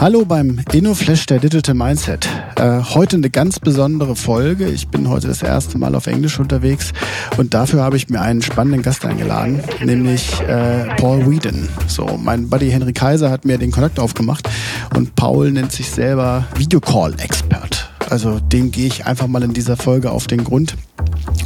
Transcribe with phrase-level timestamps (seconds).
[0.00, 2.28] Hallo beim InnoFlash der Digital Mindset.
[2.56, 4.66] Äh, heute eine ganz besondere Folge.
[4.66, 6.92] Ich bin heute das erste Mal auf Englisch unterwegs
[7.36, 11.68] und dafür habe ich mir einen spannenden Gast eingeladen, nämlich äh, Paul Whedon.
[11.86, 14.48] So, mein Buddy Henry Kaiser hat mir den Kontakt aufgemacht
[14.96, 17.90] und Paul nennt sich selber Videocall-Expert.
[18.10, 20.76] Also dem gehe ich einfach mal in dieser Folge auf den Grund.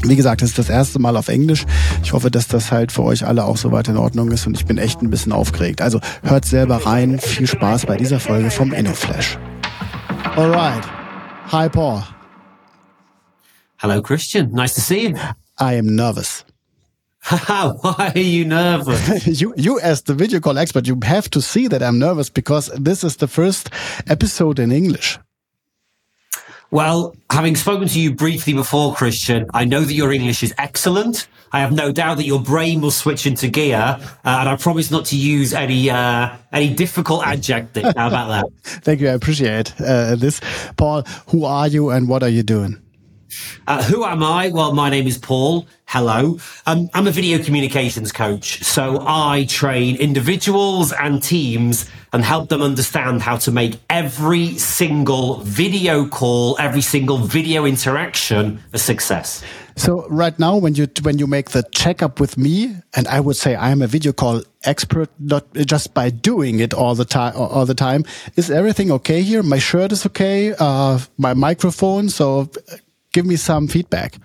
[0.02, 1.64] Wie gesagt, das ist das erste Mal auf Englisch.
[2.02, 4.66] Ich hoffe, dass das halt für euch alle auch soweit in Ordnung ist und ich
[4.66, 5.80] bin echt ein bisschen aufgeregt.
[5.80, 7.18] Also hört selber rein.
[7.18, 9.38] Viel Spaß bei dieser Folge vom InnoFlash.
[10.36, 10.84] Alright.
[11.50, 12.02] Hi, Paul.
[13.78, 14.50] Hello, Christian.
[14.52, 15.16] Nice to see you.
[15.58, 16.44] I am nervous.
[17.30, 19.26] Why are you nervous?
[19.40, 22.70] you, you as the video call expert, you have to see that I'm nervous because
[22.78, 23.70] this is the first
[24.08, 25.18] episode in English.
[26.76, 31.26] Well, having spoken to you briefly before, Christian, I know that your English is excellent.
[31.50, 34.90] I have no doubt that your brain will switch into gear, uh, and I promise
[34.90, 37.94] not to use any uh, any difficult adjectives.
[37.96, 38.44] How about that?
[38.84, 39.08] Thank you.
[39.08, 40.42] I appreciate uh, this,
[40.76, 41.04] Paul.
[41.28, 42.78] Who are you, and what are you doing?
[43.66, 44.50] Uh, who am I?
[44.50, 45.66] Well, my name is Paul.
[45.96, 46.38] Hello.
[46.66, 48.62] Um, I'm a video communications coach.
[48.62, 55.36] So I train individuals and teams and help them understand how to make every single
[55.40, 59.42] video call, every single video interaction a success.
[59.76, 63.36] So right now, when you when you make the checkup with me, and I would
[63.36, 67.32] say I am a video call expert, not just by doing it all the time.
[67.34, 68.04] All the time,
[68.36, 69.42] is everything okay here?
[69.42, 70.54] My shirt is okay.
[70.58, 72.10] Uh, my microphone.
[72.10, 72.50] So
[73.14, 74.18] give me some feedback.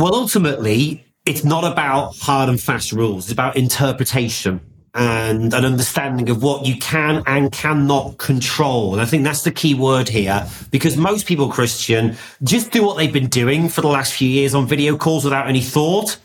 [0.00, 3.26] Well, ultimately, it's not about hard and fast rules.
[3.26, 4.58] It's about interpretation
[4.94, 8.94] and an understanding of what you can and cannot control.
[8.94, 12.96] And I think that's the key word here because most people, Christian, just do what
[12.96, 16.16] they've been doing for the last few years on video calls without any thought.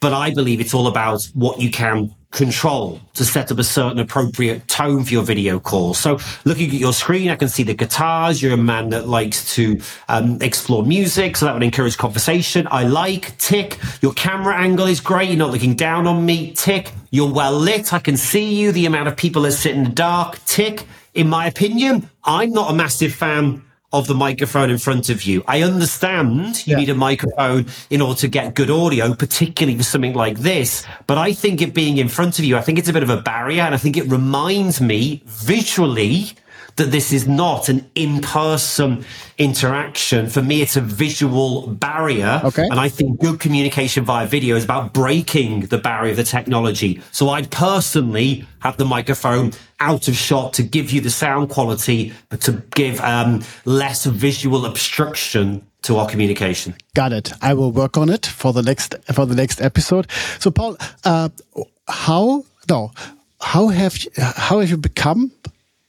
[0.00, 3.98] But I believe it's all about what you can control to set up a certain
[3.98, 5.94] appropriate tone for your video call.
[5.94, 8.42] So looking at your screen, I can see the guitars.
[8.42, 11.36] You're a man that likes to um, explore music.
[11.36, 12.66] So that would encourage conversation.
[12.70, 13.78] I like tick.
[14.00, 15.28] Your camera angle is great.
[15.28, 16.52] You're not looking down on me.
[16.52, 16.92] Tick.
[17.10, 17.92] You're well lit.
[17.92, 18.72] I can see you.
[18.72, 20.42] The amount of people that sit in the dark.
[20.46, 20.86] Tick.
[21.14, 23.62] In my opinion, I'm not a massive fan
[23.92, 25.44] of the microphone in front of you.
[25.46, 26.76] I understand you yeah.
[26.78, 30.84] need a microphone in order to get good audio, particularly for something like this.
[31.06, 33.10] But I think it being in front of you, I think it's a bit of
[33.10, 33.62] a barrier.
[33.62, 36.32] And I think it reminds me visually
[36.76, 39.04] that this is not an in-person
[39.38, 40.28] interaction.
[40.28, 42.40] For me, it's a visual barrier.
[42.44, 42.66] Okay.
[42.70, 47.00] And I think good communication via video is about breaking the barrier of the technology.
[47.10, 52.12] So I'd personally have the microphone out of shot to give you the sound quality,
[52.28, 56.74] but to give um, less visual obstruction to our communication.
[56.94, 57.32] Got it.
[57.42, 60.08] I will work on it for the next for the next episode.
[60.38, 61.28] So, Paul, uh,
[61.88, 62.92] how no,
[63.40, 65.32] how have you, how have you become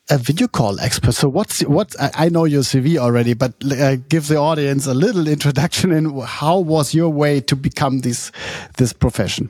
[0.10, 1.14] a video call expert.
[1.14, 1.96] So what's what?
[2.00, 6.60] I know your CV already, but uh, give the audience a little introduction in how
[6.60, 8.32] was your way to become this
[8.78, 9.50] this profession.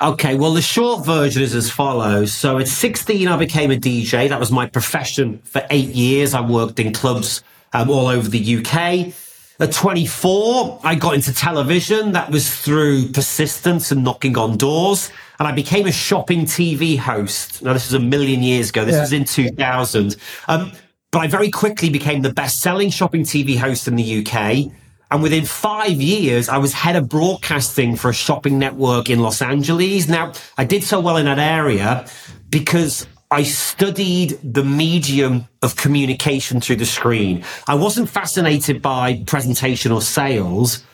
[0.00, 2.34] Okay, well, the short version is as follows.
[2.34, 4.28] So at 16, I became a DJ.
[4.28, 6.34] That was my profession for eight years.
[6.34, 9.14] I worked in clubs um, all over the UK.
[9.60, 12.10] At 24, I got into television.
[12.10, 15.12] That was through persistence and knocking on doors.
[15.38, 17.62] And I became a shopping TV host.
[17.62, 18.84] Now, this is a million years ago.
[18.84, 19.00] This yeah.
[19.00, 20.16] was in 2000.
[20.48, 20.72] Um,
[21.12, 24.72] but I very quickly became the best selling shopping TV host in the UK.
[25.12, 29.40] And within five years, I was head of broadcasting for a shopping network in Los
[29.40, 30.08] Angeles.
[30.08, 32.08] Now, I did so well in that area
[32.50, 37.42] because I studied the medium of communication through the screen.
[37.66, 40.84] I wasn't fascinated by presentation or sales.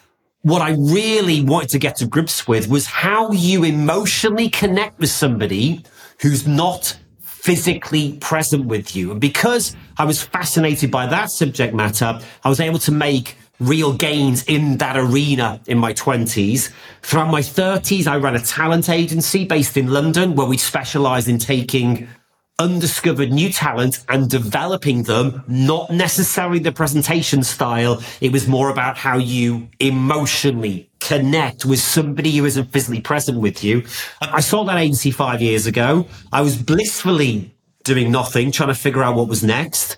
[0.40, 5.10] What I really wanted to get to grips with was how you emotionally connect with
[5.10, 5.84] somebody
[6.22, 9.10] who's not physically present with you.
[9.10, 13.92] And because I was fascinated by that subject matter, I was able to make real
[13.92, 16.72] gains in that arena in my 20s.
[17.02, 21.38] Throughout my 30s, I ran a talent agency based in London where we specialized in
[21.38, 22.08] taking
[22.60, 28.02] undiscovered new talent and developing them, not necessarily the presentation style.
[28.20, 33.64] It was more about how you emotionally connect with somebody who isn't physically present with
[33.64, 33.82] you.
[34.20, 36.06] I saw that agency five years ago.
[36.32, 39.96] I was blissfully doing nothing, trying to figure out what was next.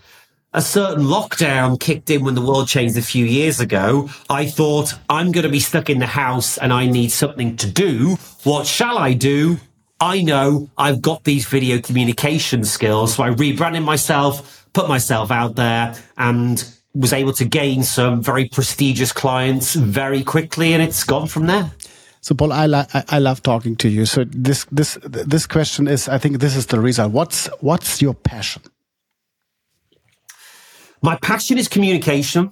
[0.55, 4.09] A certain lockdown kicked in when the world changed a few years ago.
[4.31, 7.69] I thought I'm going to be stuck in the house and I need something to
[7.69, 8.19] do.
[8.45, 9.59] What shall I do?
[10.03, 13.15] I know I've got these video communication skills.
[13.15, 18.49] So I rebranded myself, put myself out there and was able to gain some very
[18.49, 20.73] prestigious clients very quickly.
[20.73, 21.71] And it's gone from there.
[22.21, 24.05] So Paul, I, lo I love talking to you.
[24.05, 27.13] So this, this, this question is, I think this is the reason.
[27.13, 28.63] What's, what's your passion?
[31.01, 32.51] My passion is communication.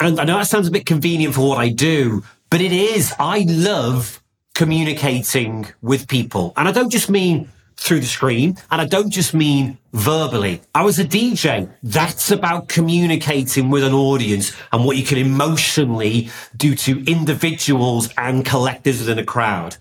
[0.00, 3.12] And I know that sounds a bit convenient for what I do, but it is.
[3.18, 4.22] I love
[4.56, 6.54] communicating with people.
[6.56, 8.56] And I don't just mean through the screen.
[8.70, 10.62] And I don't just mean verbally.
[10.74, 11.70] I was a DJ.
[11.82, 18.46] That's about communicating with an audience and what you can emotionally do to individuals and
[18.46, 19.76] collectives within a crowd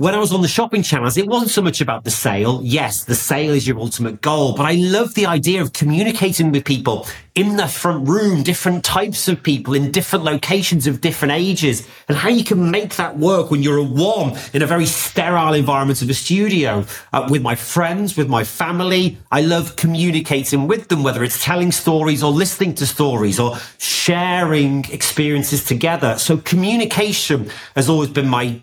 [0.00, 2.62] when I was on the shopping channels, it wasn't so much about the sale.
[2.64, 6.64] Yes, the sale is your ultimate goal, but I love the idea of communicating with
[6.64, 11.86] people in the front room, different types of people in different locations of different ages
[12.08, 15.52] and how you can make that work when you're a one in a very sterile
[15.52, 16.82] environment of a studio
[17.12, 19.18] uh, with my friends, with my family.
[19.30, 24.86] I love communicating with them, whether it's telling stories or listening to stories or sharing
[24.86, 26.16] experiences together.
[26.16, 28.62] So communication has always been my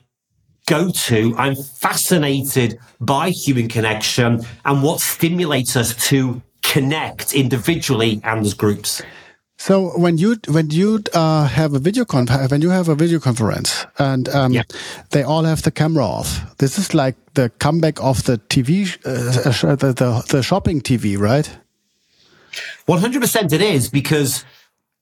[0.67, 1.33] go to.
[1.37, 9.01] I'm fascinated by human connection and what stimulates us to connect individually and as groups.
[9.59, 13.19] So when you when you uh, have a video con when you have a video
[13.19, 14.63] conference and um, yeah.
[15.09, 19.75] they all have the camera off, this is like the comeback of the TV, uh,
[19.75, 21.49] the, the the shopping TV, right?
[22.85, 24.45] One hundred percent, it is because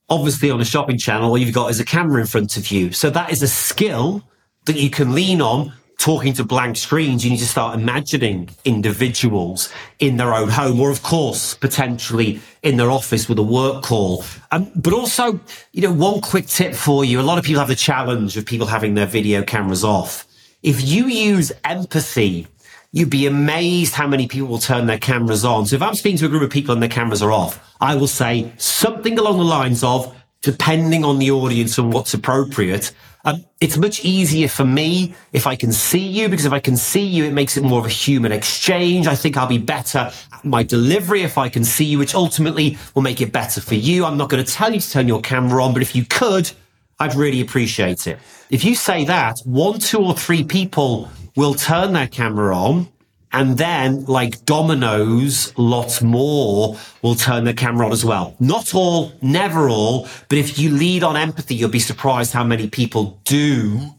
[0.07, 2.94] obviously on a shopping channel, all you've got is a camera in front of you.
[2.94, 4.23] So that is a skill
[4.65, 9.71] that you can lean on talking to blank screens, you need to start imagining individuals
[10.00, 14.23] in their own home, or of course, potentially in their office with a work call.
[14.51, 15.39] Um, but also,
[15.71, 17.19] you know, one quick tip for you.
[17.19, 20.27] A lot of people have the challenge of people having their video cameras off.
[20.62, 22.47] If you use empathy,
[22.91, 25.65] you'd be amazed how many people will turn their cameras on.
[25.65, 27.95] So if I'm speaking to a group of people and their cameras are off, I
[27.95, 32.91] will say something along the lines of, depending on the audience and what's appropriate,
[33.25, 36.77] um, it's much easier for me if I can see you because if I can
[36.77, 39.07] see you, it makes it more of a human exchange.
[39.07, 42.77] I think I'll be better at my delivery if I can see you, which ultimately
[42.94, 44.06] will make it better for you.
[44.06, 46.51] I'm not going to tell you to turn your camera on, but if you could,
[47.00, 48.19] I'd really appreciate it.
[48.51, 52.88] If you say that, one, two, or three people will turn their camera on
[53.35, 58.33] and then, like dominoes, lots more will turn the camera on as well.
[58.39, 62.69] Not all, never all, but if you lead on empathy, you'll be surprised how many
[62.69, 63.91] people do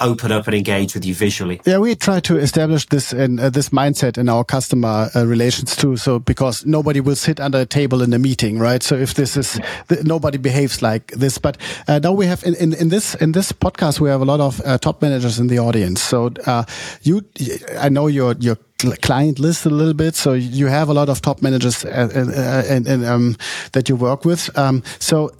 [0.00, 1.60] open up and engage with you visually.
[1.64, 5.76] Yeah, we try to establish this in uh, this mindset in our customer uh, relations
[5.76, 5.96] too.
[5.96, 8.82] So because nobody will sit under a table in a meeting, right?
[8.82, 11.56] So if this is th nobody behaves like this, but
[11.88, 14.40] uh, now we have in, in, in this in this podcast we have a lot
[14.40, 16.02] of uh, top managers in the audience.
[16.02, 16.64] So uh,
[17.02, 17.22] you,
[17.78, 18.56] I know your your
[18.92, 20.14] client list a little bit.
[20.14, 22.08] So you have a lot of top managers uh,
[22.68, 23.36] and, and um,
[23.72, 24.50] that you work with.
[24.58, 25.30] Um, so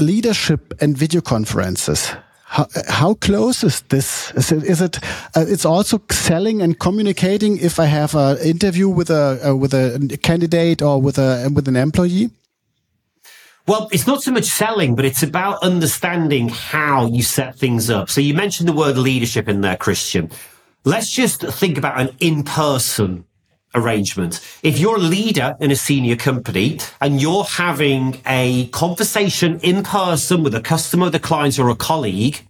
[0.00, 2.14] leadership and video conferences
[2.48, 4.32] how, how close is this?
[4.32, 4.64] Is it?
[4.64, 4.98] Is it
[5.36, 7.58] uh, it's also selling and communicating.
[7.58, 11.68] If I have an interview with a uh, with a candidate or with a with
[11.68, 12.30] an employee.
[13.66, 18.08] Well, it's not so much selling, but it's about understanding how you set things up.
[18.08, 20.30] So you mentioned the word leadership in there, Christian.
[20.88, 23.26] Let's just think about an in-person
[23.74, 24.40] arrangement.
[24.62, 30.42] If you're a leader in a senior company and you're having a conversation in person
[30.42, 32.40] with a customer, the client or a colleague,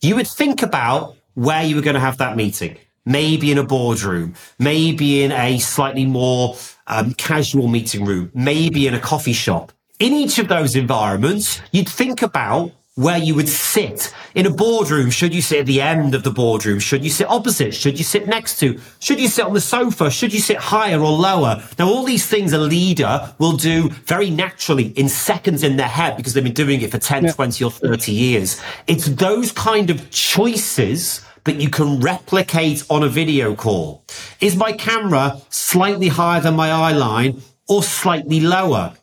[0.00, 2.78] you would think about where you were going to have that meeting.
[3.04, 6.56] Maybe in a boardroom, maybe in a slightly more
[6.86, 9.72] um, casual meeting room, maybe in a coffee shop.
[9.98, 15.08] In each of those environments, you'd think about where you would sit in a boardroom.
[15.08, 16.78] Should you sit at the end of the boardroom?
[16.78, 17.74] Should you sit opposite?
[17.74, 18.78] Should you sit next to?
[18.98, 20.10] Should you sit on the sofa?
[20.10, 21.62] Should you sit higher or lower?
[21.78, 26.18] Now, all these things a leader will do very naturally in seconds in their head
[26.18, 27.32] because they've been doing it for 10, yeah.
[27.32, 28.60] 20 or 30 years.
[28.86, 34.04] It's those kind of choices that you can replicate on a video call.
[34.42, 38.94] Is my camera slightly higher than my eye line or slightly lower?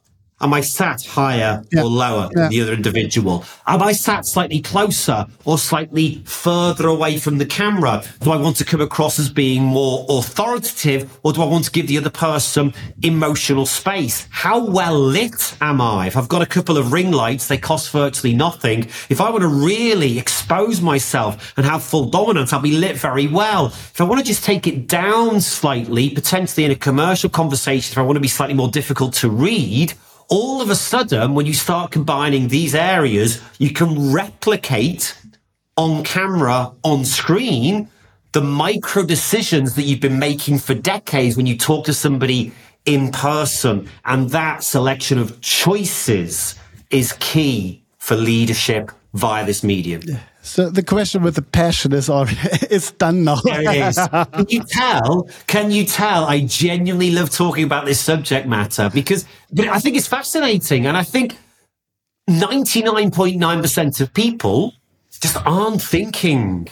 [0.42, 1.82] Am I sat higher yeah.
[1.82, 2.44] or lower yeah.
[2.44, 3.44] than the other individual?
[3.68, 8.04] Am I sat slightly closer or slightly further away from the camera?
[8.22, 11.72] Do I want to come across as being more authoritative or do I want to
[11.72, 14.28] give the other person emotional space?
[14.30, 16.08] How well lit am I?
[16.08, 18.84] If I've got a couple of ring lights, they cost virtually nothing.
[19.10, 23.28] If I want to really expose myself and have full dominance, I'll be lit very
[23.28, 23.68] well.
[23.68, 27.98] If I want to just take it down slightly, potentially in a commercial conversation, if
[27.98, 29.94] I want to be slightly more difficult to read,
[30.30, 35.20] all of a sudden, when you start combining these areas, you can replicate
[35.76, 37.90] on camera, on screen,
[38.32, 42.52] the micro decisions that you've been making for decades when you talk to somebody
[42.86, 43.90] in person.
[44.06, 46.56] And that selection of choices
[46.92, 50.02] is key for leadership via this medium.
[50.42, 52.38] So the question with the passion is already
[52.70, 53.36] is done now.
[53.44, 53.98] There it is.
[53.98, 55.30] Can you tell?
[55.48, 56.26] Can you tell?
[56.26, 60.96] I genuinely love talking about this subject matter because but I think it's fascinating, and
[60.96, 61.38] I think
[62.28, 64.74] ninety nine point nine percent of people
[65.22, 66.70] just aren't thinking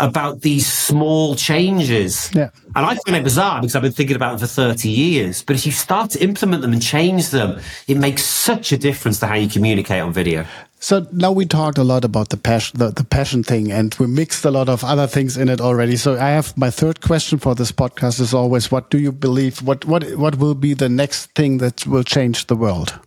[0.00, 2.30] about these small changes.
[2.34, 2.50] Yeah.
[2.74, 5.42] And I find it bizarre because I've been thinking about them for 30 years.
[5.42, 9.20] But if you start to implement them and change them, it makes such a difference
[9.20, 10.46] to how you communicate on video.
[10.82, 14.06] So now we talked a lot about the passion, the, the, passion thing, and we
[14.06, 15.94] mixed a lot of other things in it already.
[15.98, 19.60] So I have my third question for this podcast is always, what do you believe?
[19.62, 22.98] What what what will be the next thing that will change the world?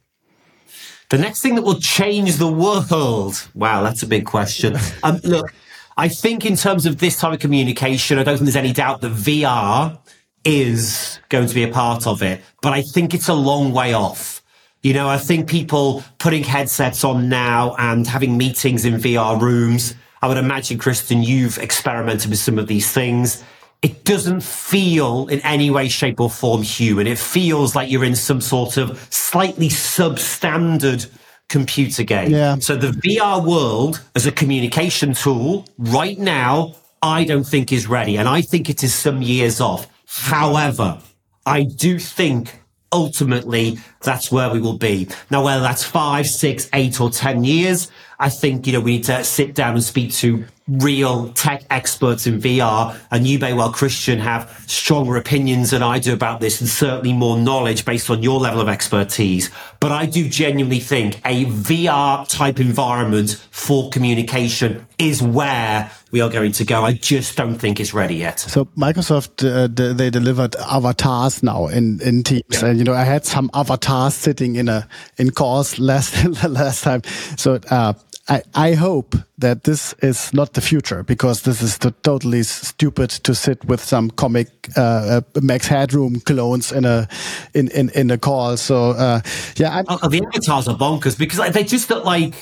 [1.10, 3.50] The next thing that will change the world?
[3.56, 4.78] Wow, that's a big question.
[5.04, 5.52] Um, look,
[5.98, 9.02] I think in terms of this type of communication, I don't think there's any doubt
[9.02, 9.98] that VR
[10.46, 13.94] is going to be a part of it, but I think it's a long way
[13.94, 14.43] off.
[14.84, 19.96] You know, I think people putting headsets on now and having meetings in VR rooms.
[20.22, 23.44] I would imagine, Christian, you've experimented with some of these things.
[23.82, 27.08] It doesn't feel in any way, shape or form human.
[27.08, 31.10] It feels like you're in some sort of slightly substandard
[31.48, 32.32] computer game.
[32.32, 32.58] Yeah.
[32.60, 38.18] So the VR world as a communication tool right now, I don't think is ready.
[38.18, 39.88] And I think it is some years off.
[40.08, 41.00] However,
[41.46, 42.63] I do think
[42.94, 45.10] ultimately that's where we will be.
[45.30, 47.92] Now, whether that's five, six, eight or 10 years,
[48.24, 52.26] I think, you know, we need to sit down and speak to real tech experts
[52.26, 52.98] in VR.
[53.12, 57.12] And you may well, Christian, have stronger opinions than I do about this and certainly
[57.12, 59.50] more knowledge based on your level of expertise.
[59.82, 66.30] But I do genuinely think a VR type environment for communication is where we are
[66.30, 66.82] going to go.
[66.82, 68.40] I just don't think it's ready yet.
[68.40, 72.44] So Microsoft, uh, they delivered avatars now in, in Teams.
[72.50, 72.68] Yeah.
[72.68, 74.88] And, you know, I had some avatars sitting in a,
[75.18, 77.04] in calls last, last time.
[77.36, 77.96] So, uh,
[78.30, 83.36] I, I hope that this is not the future because this is totally stupid to
[83.36, 87.08] sit with some comic uh, uh, Max Headroom clones in a
[87.54, 88.56] in in, in a call.
[88.56, 89.22] So uh,
[89.58, 92.34] yeah, oh, the avatars are bonkers because they just look like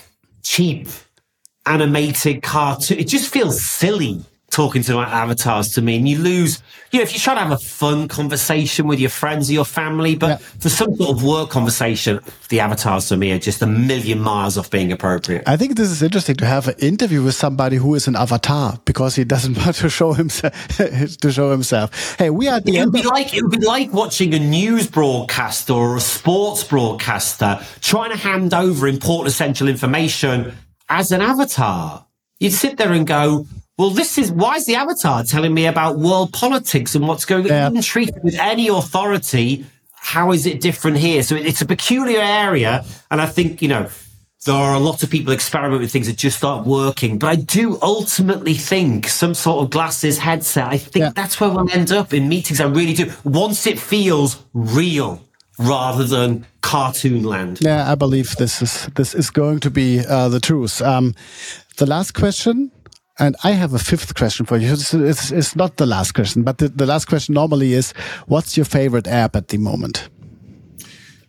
[0.43, 0.87] cheap
[1.65, 2.99] animated cartoon.
[2.99, 7.03] It just feels silly talking to my avatars to me and you lose you know
[7.03, 10.27] if you're trying to have a fun conversation with your friends or your family but
[10.27, 10.37] yeah.
[10.59, 14.57] for some sort of work conversation the avatars to me are just a million miles
[14.57, 15.41] off being appropriate.
[15.47, 18.77] I think this is interesting to have an interview with somebody who is an avatar
[18.83, 22.17] because he doesn't want to show himself to show himself.
[22.17, 24.85] Hey we are the it would be like it would be like watching a news
[24.87, 30.53] broadcaster or a sports broadcaster trying to hand over important essential information
[30.89, 32.05] as an avatar.
[32.39, 33.45] You'd sit there and go
[33.77, 37.43] well, this is why is the avatar telling me about world politics and what's going
[37.45, 37.49] on?
[37.49, 37.69] Yeah.
[37.69, 39.65] Even treated with any authority.
[39.93, 41.23] How is it different here?
[41.23, 42.85] So it's a peculiar area.
[43.09, 43.89] And I think, you know,
[44.45, 47.19] there are a lot of people experiment with things that just aren't working.
[47.19, 51.11] But I do ultimately think some sort of glasses headset, I think yeah.
[51.15, 52.59] that's where we'll end up in meetings.
[52.59, 53.11] I really do.
[53.23, 55.21] Once it feels real
[55.59, 57.59] rather than cartoon land.
[57.61, 60.81] Yeah, I believe this is this is going to be uh, the truth.
[60.81, 61.13] Um,
[61.77, 62.71] the last question
[63.19, 64.73] and I have a fifth question for you.
[64.73, 67.91] It's, it's, it's not the last question, but the, the last question normally is,
[68.27, 70.09] what's your favorite app at the moment?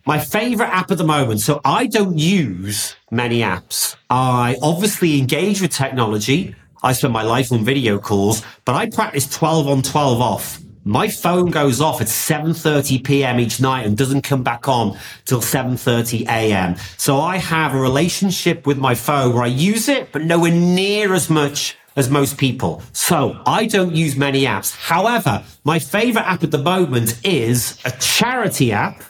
[0.05, 1.39] My favorite app at the moment.
[1.39, 3.95] So I don't use many apps.
[4.09, 6.55] I obviously engage with technology.
[6.81, 10.62] I spend my life on video calls, but I practice 12 on 12 off.
[10.85, 13.39] My phone goes off at 7.30 p.m.
[13.39, 16.75] each night and doesn't come back on till 7.30 a.m.
[16.97, 21.13] So I have a relationship with my phone where I use it, but nowhere near
[21.13, 22.81] as much as most people.
[22.91, 24.75] So I don't use many apps.
[24.75, 29.01] However, my favorite app at the moment is a charity app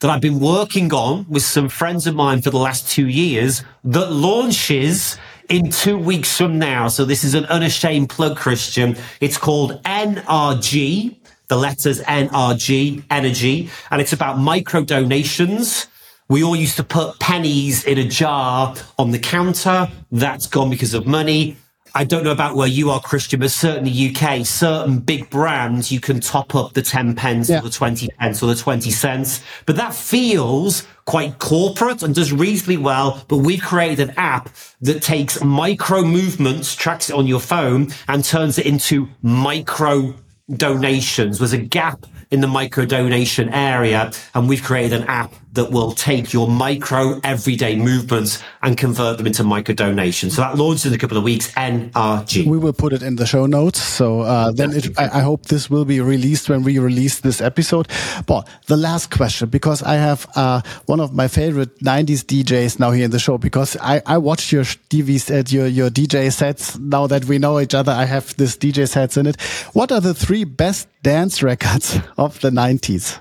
[0.00, 3.64] that I've been working on with some friends of mine for the last two years
[3.84, 5.16] that launches
[5.48, 6.88] in two weeks from now.
[6.88, 8.96] So this is an unashamed plug, Christian.
[9.20, 11.16] It's called NRG,
[11.48, 15.86] the letters NRG, energy, and it's about micro donations.
[16.28, 19.88] We all used to put pennies in a jar on the counter.
[20.10, 21.56] That's gone because of money.
[21.96, 26.00] I don't know about where you are, Christian, but certainly UK, certain big brands, you
[26.00, 27.60] can top up the 10 pence yeah.
[27.60, 29.40] or the 20 pence or the 20 cents.
[29.64, 33.24] But that feels quite corporate and does reasonably well.
[33.28, 34.48] But we've created an app
[34.80, 40.14] that takes micro movements, tracks it on your phone and turns it into micro
[40.50, 44.10] donations was a gap in the micro donation area.
[44.34, 49.26] And we've created an app that will take your micro everyday movements and convert them
[49.26, 50.34] into micro donations.
[50.34, 52.46] So that launches in a couple of weeks, NRG.
[52.46, 53.80] We will put it in the show notes.
[53.80, 57.40] So uh, then it, I, I, hope this will be released when we release this
[57.40, 57.88] episode.
[58.26, 62.90] But the last question, because I have uh, one of my favorite 90s DJs now
[62.90, 66.78] here in the show, because I, I watched your DVs at your, your DJ sets.
[66.78, 69.40] Now that we know each other, I have this DJ sets in it.
[69.72, 73.20] What are the three best dance records of the 90s?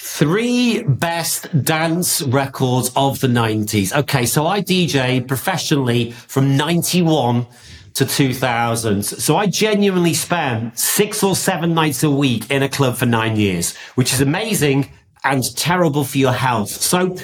[0.00, 3.92] Three best dance records of the 90s.
[3.92, 7.46] Okay, so I DJ professionally from 91
[7.94, 9.02] to 2000.
[9.02, 13.34] So I genuinely spent six or seven nights a week in a club for nine
[13.34, 14.92] years, which is amazing
[15.24, 16.70] and terrible for your health.
[16.70, 17.16] So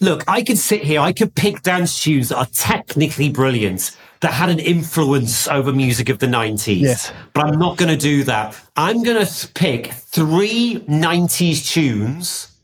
[0.00, 3.90] look, I could sit here, I could pick dance tunes that are technically brilliant
[4.24, 6.80] that had an influence over music of the 90s.
[6.80, 7.12] Yes.
[7.34, 8.58] But I'm not going to do that.
[8.74, 12.56] I'm going to pick three 90s tunes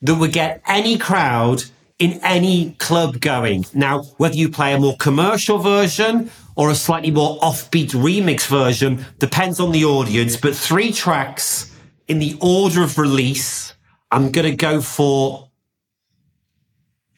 [0.00, 1.64] that would get any crowd
[1.98, 3.66] in any club going.
[3.74, 9.04] Now, whether you play a more commercial version or a slightly more offbeat remix version
[9.18, 11.70] depends on the audience, but three tracks
[12.08, 13.74] in the order of release.
[14.10, 15.50] I'm going to go for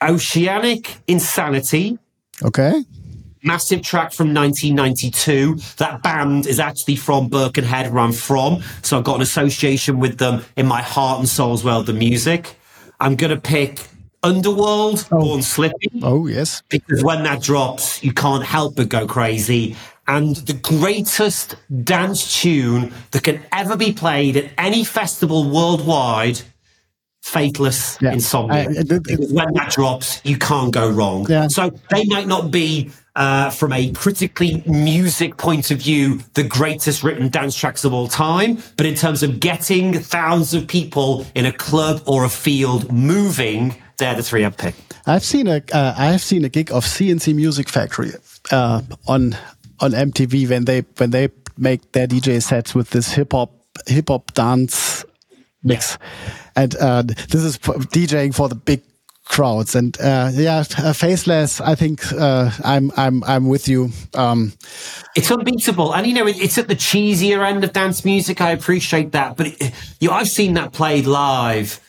[0.02, 2.00] Oceanic Insanity.
[2.42, 2.84] Okay
[3.44, 5.56] massive track from 1992.
[5.76, 8.62] That band is actually from Birkenhead, where I'm from.
[8.82, 11.92] So I've got an association with them in my heart and soul as well, the
[11.92, 12.56] music.
[13.00, 13.80] I'm going to pick
[14.22, 15.20] Underworld, oh.
[15.20, 15.90] Born Slippy.
[16.02, 16.62] Oh, yes.
[16.70, 19.76] Because when that drops, you can't help but go crazy.
[20.06, 26.40] And the greatest dance tune that can ever be played at any festival worldwide
[27.24, 28.12] Faithless yeah.
[28.12, 28.66] Insomnia.
[28.68, 31.26] It, when that drops, you can't go wrong.
[31.26, 31.48] Yeah.
[31.48, 37.02] So they might not be uh, from a critically music point of view, the greatest
[37.02, 38.58] written dance tracks of all time.
[38.76, 43.76] But in terms of getting thousands of people in a club or a field moving,
[43.98, 44.74] they're the three I'd pick.
[45.06, 48.12] I've seen a uh, I've seen a gig of C+C Music Factory
[48.50, 49.36] uh, on
[49.80, 53.52] on MTV when they when they make their DJ sets with this hip hop
[53.86, 55.04] hip hop dance
[55.62, 55.98] mix,
[56.56, 58.82] and uh, this is DJing for the big
[59.24, 59.74] crowds.
[59.74, 63.90] And uh, yeah uh, Faithless i think uh, i'm i'm i'm with you.
[64.14, 64.52] Um,
[65.16, 65.94] it's unbeatable.
[65.94, 68.40] And you know it, it's at the cheesier end of dance music.
[68.40, 69.36] I appreciate that.
[69.36, 71.80] But it, you know, i've seen that played live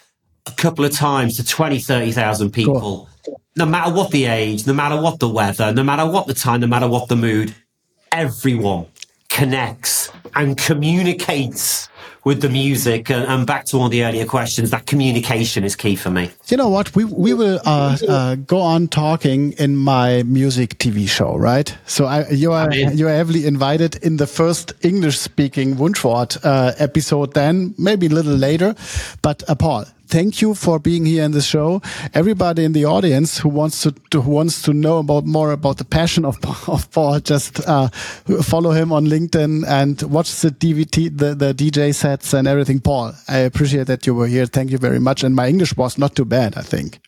[0.47, 3.09] a couple of times to 20 30,000 people cool.
[3.55, 6.61] no matter what the age no matter what the weather no matter what the time
[6.61, 7.55] no matter what the mood
[8.11, 8.85] everyone
[9.29, 11.89] connects and communicates
[12.25, 15.75] with the music and, and, back to one of the earlier questions that communication is
[15.75, 16.31] key for me.
[16.47, 16.95] You know what?
[16.95, 21.77] We we will uh, uh, go on talking in my music tv show right?
[21.85, 26.73] So I, you are you are heavily invited in the first english speaking wunschwort uh,
[26.79, 28.75] episode then maybe a little later.
[29.21, 31.81] But uh, paul thank you for being here in the show.
[32.13, 35.77] Everybody in the audience who wants to, to who wants to know about more about
[35.77, 36.37] the passion of,
[36.69, 37.89] of Paul, just uh,
[38.41, 42.79] follow him on LinkedIn and watch the DVD, the, the DJ sets and everything.
[42.79, 44.45] Paul, I appreciate that you were here.
[44.45, 45.23] Thank you very much.
[45.23, 46.99] And my English was not too bad, I think.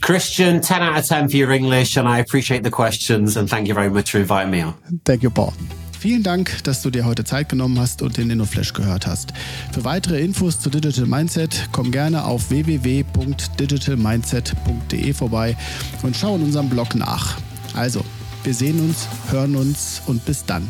[0.00, 3.68] Christian, 10 out of 10 for your English, and I appreciate the questions and thank
[3.68, 4.74] you very much for inviting me on.
[5.04, 5.54] Thank you, Paul.
[6.02, 9.32] Vielen Dank, dass du dir heute Zeit genommen hast und den InnoFlash gehört hast.
[9.70, 15.56] Für weitere Infos zu Digital Mindset komm gerne auf www.digitalmindset.de vorbei
[16.02, 17.38] und schau in unserem Blog nach.
[17.74, 18.04] Also,
[18.42, 20.68] wir sehen uns, hören uns und bis dann.